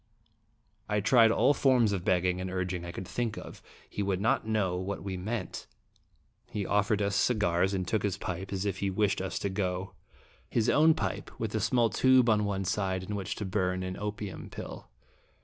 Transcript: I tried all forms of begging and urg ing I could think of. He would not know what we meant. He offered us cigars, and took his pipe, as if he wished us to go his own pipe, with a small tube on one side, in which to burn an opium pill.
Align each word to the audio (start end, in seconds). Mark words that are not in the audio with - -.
I 0.89 0.99
tried 0.99 1.29
all 1.31 1.53
forms 1.53 1.91
of 1.91 2.03
begging 2.03 2.41
and 2.41 2.49
urg 2.49 2.73
ing 2.73 2.83
I 2.83 2.91
could 2.91 3.07
think 3.07 3.37
of. 3.37 3.61
He 3.87 4.01
would 4.01 4.19
not 4.19 4.47
know 4.47 4.75
what 4.77 5.03
we 5.03 5.15
meant. 5.15 5.67
He 6.49 6.65
offered 6.65 7.03
us 7.03 7.15
cigars, 7.15 7.75
and 7.75 7.87
took 7.87 8.01
his 8.01 8.17
pipe, 8.17 8.51
as 8.51 8.65
if 8.65 8.79
he 8.79 8.89
wished 8.89 9.21
us 9.21 9.37
to 9.37 9.49
go 9.49 9.93
his 10.49 10.71
own 10.71 10.95
pipe, 10.95 11.29
with 11.39 11.53
a 11.53 11.59
small 11.59 11.91
tube 11.91 12.31
on 12.31 12.45
one 12.45 12.65
side, 12.65 13.03
in 13.03 13.15
which 13.15 13.35
to 13.35 13.45
burn 13.45 13.83
an 13.83 13.95
opium 13.95 14.49
pill. 14.49 14.89